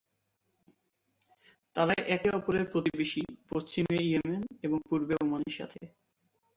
তারা 1.75 1.93
একে 2.07 2.29
অপরের 2.29 2.65
প্রতিবেশী, 2.71 3.21
পশ্চিমে 3.49 3.97
ইয়েমেন 4.03 4.41
এবং 4.63 4.77
পূর্বে 4.89 5.13
ওমানের 5.23 5.53
সাথে। 5.59 5.81